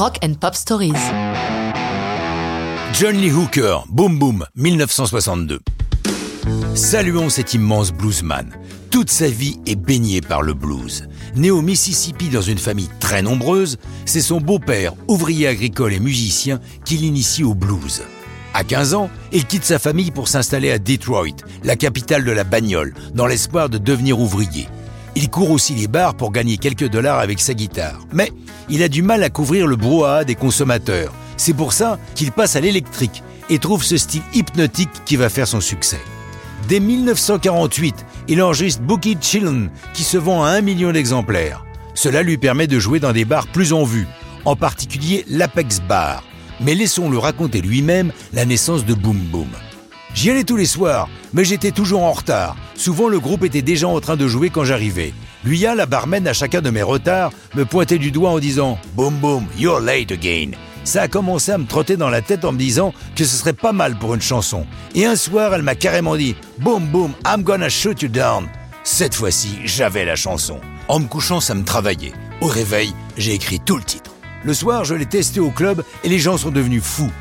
Rock 0.00 0.16
and 0.24 0.32
Pop 0.40 0.54
Stories. 0.54 0.94
John 2.94 3.16
Lee 3.16 3.30
Hooker, 3.30 3.80
Boom 3.90 4.18
Boom, 4.18 4.46
1962. 4.56 5.60
Saluons 6.74 7.28
cet 7.28 7.52
immense 7.52 7.92
bluesman. 7.92 8.50
Toute 8.90 9.10
sa 9.10 9.28
vie 9.28 9.58
est 9.66 9.76
baignée 9.76 10.22
par 10.22 10.40
le 10.40 10.54
blues. 10.54 11.06
Né 11.36 11.50
au 11.50 11.60
Mississippi 11.60 12.30
dans 12.30 12.40
une 12.40 12.56
famille 12.56 12.88
très 12.98 13.20
nombreuse, 13.20 13.76
c'est 14.06 14.22
son 14.22 14.40
beau-père, 14.40 14.94
ouvrier 15.06 15.48
agricole 15.48 15.92
et 15.92 16.00
musicien, 16.00 16.60
qui 16.86 16.96
l'initie 16.96 17.44
au 17.44 17.54
blues. 17.54 18.02
À 18.54 18.64
15 18.64 18.94
ans, 18.94 19.10
il 19.32 19.44
quitte 19.44 19.66
sa 19.66 19.78
famille 19.78 20.12
pour 20.12 20.28
s'installer 20.28 20.70
à 20.70 20.78
Detroit, 20.78 21.36
la 21.62 21.76
capitale 21.76 22.24
de 22.24 22.32
la 22.32 22.44
bagnole, 22.44 22.94
dans 23.12 23.26
l'espoir 23.26 23.68
de 23.68 23.76
devenir 23.76 24.18
ouvrier. 24.18 24.66
Il 25.16 25.28
court 25.28 25.50
aussi 25.50 25.74
les 25.74 25.88
bars 25.88 26.14
pour 26.14 26.32
gagner 26.32 26.56
quelques 26.56 26.88
dollars 26.88 27.18
avec 27.18 27.40
sa 27.40 27.54
guitare. 27.54 27.98
Mais 28.12 28.32
il 28.68 28.82
a 28.82 28.88
du 28.88 29.02
mal 29.02 29.22
à 29.22 29.30
couvrir 29.30 29.66
le 29.66 29.76
brouhaha 29.76 30.24
des 30.24 30.34
consommateurs. 30.34 31.12
C'est 31.36 31.54
pour 31.54 31.72
ça 31.72 31.98
qu'il 32.14 32.32
passe 32.32 32.56
à 32.56 32.60
l'électrique 32.60 33.22
et 33.48 33.58
trouve 33.58 33.84
ce 33.84 33.96
style 33.96 34.22
hypnotique 34.32 34.90
qui 35.04 35.16
va 35.16 35.28
faire 35.28 35.48
son 35.48 35.60
succès. 35.60 36.00
Dès 36.68 36.80
1948, 36.80 38.06
il 38.28 38.42
enregistre 38.42 38.82
Bookie 38.82 39.16
Chillin 39.20 39.68
qui 39.92 40.04
se 40.04 40.18
vend 40.18 40.44
à 40.44 40.50
un 40.50 40.60
million 40.60 40.92
d'exemplaires. 40.92 41.64
Cela 41.94 42.22
lui 42.22 42.38
permet 42.38 42.68
de 42.68 42.78
jouer 42.78 43.00
dans 43.00 43.12
des 43.12 43.24
bars 43.24 43.48
plus 43.48 43.72
en 43.72 43.84
vue, 43.84 44.06
en 44.44 44.54
particulier 44.54 45.24
l'Apex 45.28 45.80
Bar. 45.80 46.22
Mais 46.60 46.74
laissons-le 46.74 47.18
raconter 47.18 47.60
lui-même 47.60 48.12
la 48.32 48.44
naissance 48.44 48.84
de 48.84 48.94
Boom 48.94 49.18
Boom. 49.18 49.48
J'y 50.14 50.30
allais 50.30 50.44
tous 50.44 50.56
les 50.56 50.66
soirs, 50.66 51.08
mais 51.32 51.44
j'étais 51.44 51.70
toujours 51.70 52.02
en 52.02 52.12
retard. 52.12 52.56
Souvent, 52.80 53.10
le 53.10 53.20
groupe 53.20 53.44
était 53.44 53.60
déjà 53.60 53.88
en 53.88 54.00
train 54.00 54.16
de 54.16 54.26
jouer 54.26 54.48
quand 54.48 54.64
j'arrivais. 54.64 55.12
Luya, 55.44 55.74
la 55.74 55.84
barman, 55.84 56.26
à 56.26 56.32
chacun 56.32 56.62
de 56.62 56.70
mes 56.70 56.80
retards, 56.80 57.30
me 57.54 57.66
pointait 57.66 57.98
du 57.98 58.10
doigt 58.10 58.30
en 58.30 58.38
disant 58.38 58.78
Boom 58.94 59.16
boom, 59.16 59.44
you're 59.58 59.80
late 59.80 60.10
again. 60.10 60.52
Ça 60.82 61.02
a 61.02 61.08
commencé 61.08 61.52
à 61.52 61.58
me 61.58 61.66
trotter 61.66 61.98
dans 61.98 62.08
la 62.08 62.22
tête 62.22 62.42
en 62.42 62.52
me 62.52 62.58
disant 62.58 62.94
que 63.16 63.24
ce 63.26 63.36
serait 63.36 63.52
pas 63.52 63.72
mal 63.72 63.98
pour 63.98 64.14
une 64.14 64.22
chanson. 64.22 64.66
Et 64.94 65.04
un 65.04 65.14
soir, 65.14 65.52
elle 65.52 65.60
m'a 65.60 65.74
carrément 65.74 66.16
dit 66.16 66.34
Boom 66.60 66.86
boom, 66.86 67.12
I'm 67.26 67.42
gonna 67.42 67.68
shoot 67.68 68.00
you 68.00 68.08
down. 68.08 68.48
Cette 68.82 69.14
fois-ci, 69.14 69.58
j'avais 69.66 70.06
la 70.06 70.16
chanson. 70.16 70.58
En 70.88 71.00
me 71.00 71.06
couchant, 71.06 71.40
ça 71.40 71.54
me 71.54 71.64
travaillait. 71.64 72.14
Au 72.40 72.46
réveil, 72.46 72.94
j'ai 73.18 73.34
écrit 73.34 73.60
tout 73.60 73.76
le 73.76 73.84
titre. 73.84 74.12
Le 74.42 74.54
soir, 74.54 74.86
je 74.86 74.94
l'ai 74.94 75.04
testé 75.04 75.38
au 75.38 75.50
club 75.50 75.84
et 76.02 76.08
les 76.08 76.18
gens 76.18 76.38
sont 76.38 76.50
devenus 76.50 76.82
fous. 76.82 77.12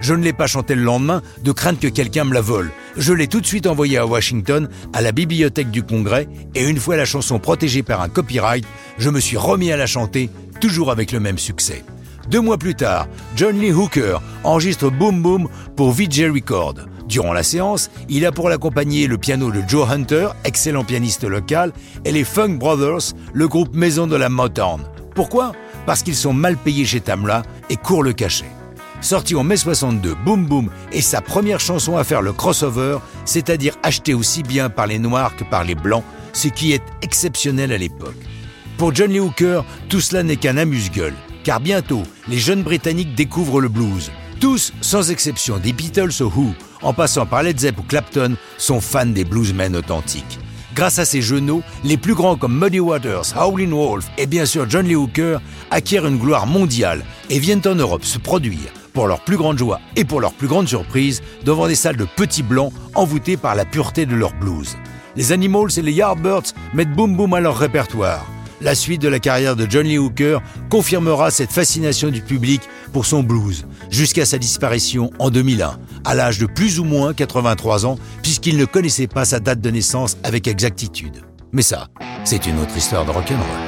Je 0.00 0.14
ne 0.14 0.22
l'ai 0.22 0.32
pas 0.32 0.46
chanté 0.46 0.74
le 0.74 0.82
lendemain 0.82 1.22
de 1.42 1.52
crainte 1.52 1.80
que 1.80 1.88
quelqu'un 1.88 2.24
me 2.24 2.34
la 2.34 2.40
vole. 2.40 2.70
Je 2.96 3.12
l'ai 3.12 3.26
tout 3.26 3.40
de 3.40 3.46
suite 3.46 3.66
envoyé 3.66 3.98
à 3.98 4.06
Washington, 4.06 4.68
à 4.92 5.00
la 5.02 5.12
bibliothèque 5.12 5.70
du 5.70 5.82
Congrès, 5.82 6.28
et 6.54 6.64
une 6.64 6.78
fois 6.78 6.96
la 6.96 7.04
chanson 7.04 7.38
protégée 7.38 7.82
par 7.82 8.00
un 8.00 8.08
copyright, 8.08 8.64
je 8.98 9.10
me 9.10 9.20
suis 9.20 9.36
remis 9.36 9.72
à 9.72 9.76
la 9.76 9.86
chanter, 9.86 10.30
toujours 10.60 10.90
avec 10.90 11.12
le 11.12 11.20
même 11.20 11.38
succès. 11.38 11.84
Deux 12.28 12.40
mois 12.40 12.58
plus 12.58 12.74
tard, 12.74 13.08
John 13.36 13.58
Lee 13.58 13.72
Hooker 13.72 14.18
enregistre 14.44 14.90
Boom 14.90 15.22
Boom 15.22 15.48
pour 15.76 15.92
VJ 15.92 16.30
Record. 16.32 16.74
Durant 17.08 17.32
la 17.32 17.42
séance, 17.42 17.90
il 18.10 18.26
a 18.26 18.32
pour 18.32 18.50
l'accompagner 18.50 19.06
le 19.06 19.16
piano 19.16 19.50
de 19.50 19.62
Joe 19.66 19.90
Hunter, 19.90 20.28
excellent 20.44 20.84
pianiste 20.84 21.24
local, 21.24 21.72
et 22.04 22.12
les 22.12 22.24
Funk 22.24 22.58
Brothers, 22.58 23.14
le 23.32 23.48
groupe 23.48 23.74
maison 23.74 24.06
de 24.06 24.16
la 24.16 24.28
Motown. 24.28 24.82
Pourquoi? 25.14 25.52
Parce 25.86 26.02
qu'ils 26.02 26.14
sont 26.14 26.34
mal 26.34 26.58
payés 26.58 26.84
chez 26.84 27.00
Tamla 27.00 27.42
et 27.70 27.76
courent 27.76 28.02
le 28.02 28.12
cachet. 28.12 28.44
Sorti 29.00 29.36
en 29.36 29.44
mai 29.44 29.56
62, 29.56 30.16
Boom 30.24 30.46
Boom 30.46 30.70
est 30.90 31.00
sa 31.00 31.20
première 31.20 31.60
chanson 31.60 31.96
à 31.96 32.04
faire 32.04 32.20
le 32.20 32.32
crossover, 32.32 32.98
c'est-à-dire 33.24 33.74
acheté 33.84 34.12
aussi 34.12 34.42
bien 34.42 34.70
par 34.70 34.88
les 34.88 34.98
Noirs 34.98 35.36
que 35.36 35.44
par 35.44 35.62
les 35.62 35.76
Blancs, 35.76 36.02
ce 36.32 36.48
qui 36.48 36.72
est 36.72 36.82
exceptionnel 37.00 37.72
à 37.72 37.78
l'époque. 37.78 38.16
Pour 38.76 38.92
John 38.94 39.10
Lee 39.10 39.20
Hooker, 39.20 39.64
tout 39.88 40.00
cela 40.00 40.24
n'est 40.24 40.36
qu'un 40.36 40.56
amuse-gueule, 40.56 41.14
car 41.44 41.60
bientôt, 41.60 42.02
les 42.26 42.38
jeunes 42.38 42.64
Britanniques 42.64 43.14
découvrent 43.14 43.60
le 43.60 43.68
blues. 43.68 44.10
Tous, 44.40 44.72
sans 44.80 45.10
exception, 45.10 45.58
des 45.58 45.72
Beatles 45.72 46.20
au 46.20 46.26
Who, 46.26 46.54
en 46.82 46.92
passant 46.92 47.26
par 47.26 47.44
Led 47.44 47.58
Zepp 47.58 47.78
ou 47.78 47.82
Clapton, 47.82 48.36
sont 48.56 48.80
fans 48.80 49.06
des 49.06 49.24
bluesmen 49.24 49.76
authentiques. 49.76 50.38
Grâce 50.74 50.98
à 50.98 51.04
ces 51.04 51.22
genoux, 51.22 51.62
les 51.84 51.96
plus 51.96 52.14
grands 52.14 52.36
comme 52.36 52.56
Muddy 52.56 52.78
Waters, 52.80 53.36
Howlin' 53.36 53.72
Wolf 53.72 54.06
et 54.16 54.26
bien 54.26 54.44
sûr 54.44 54.68
John 54.68 54.86
Lee 54.86 54.94
Hooker 54.94 55.38
acquièrent 55.70 56.06
une 56.06 56.18
gloire 56.18 56.46
mondiale 56.46 57.04
et 57.30 57.38
viennent 57.38 57.66
en 57.66 57.74
Europe 57.74 58.04
se 58.04 58.18
produire 58.18 58.70
pour 58.98 59.06
leur 59.06 59.20
plus 59.20 59.36
grande 59.36 59.56
joie 59.56 59.80
et 59.94 60.04
pour 60.04 60.20
leur 60.20 60.32
plus 60.32 60.48
grande 60.48 60.66
surprise, 60.66 61.22
devant 61.44 61.68
des 61.68 61.76
salles 61.76 61.96
de 61.96 62.04
petits 62.04 62.42
blancs 62.42 62.72
envoûtés 62.96 63.36
par 63.36 63.54
la 63.54 63.64
pureté 63.64 64.06
de 64.06 64.16
leur 64.16 64.34
blues. 64.34 64.76
Les 65.14 65.30
Animals 65.30 65.70
et 65.76 65.82
les 65.82 65.92
Yardbirds 65.92 66.52
mettent 66.74 66.90
Boom 66.96 67.16
Boom 67.16 67.32
à 67.32 67.38
leur 67.38 67.56
répertoire. 67.56 68.26
La 68.60 68.74
suite 68.74 69.00
de 69.00 69.06
la 69.06 69.20
carrière 69.20 69.54
de 69.54 69.68
John 69.70 69.86
Lee 69.86 69.98
Hooker 69.98 70.40
confirmera 70.68 71.30
cette 71.30 71.52
fascination 71.52 72.08
du 72.08 72.22
public 72.22 72.60
pour 72.92 73.06
son 73.06 73.22
blues, 73.22 73.68
jusqu'à 73.88 74.24
sa 74.24 74.38
disparition 74.38 75.12
en 75.20 75.30
2001, 75.30 75.78
à 76.04 76.14
l'âge 76.16 76.40
de 76.40 76.46
plus 76.46 76.80
ou 76.80 76.84
moins 76.84 77.14
83 77.14 77.86
ans, 77.86 78.00
puisqu'il 78.24 78.56
ne 78.56 78.64
connaissait 78.64 79.06
pas 79.06 79.24
sa 79.24 79.38
date 79.38 79.60
de 79.60 79.70
naissance 79.70 80.16
avec 80.24 80.48
exactitude. 80.48 81.22
Mais 81.52 81.62
ça, 81.62 81.86
c'est 82.24 82.46
une 82.46 82.58
autre 82.58 82.76
histoire 82.76 83.04
de 83.04 83.12
rock'n'roll. 83.12 83.67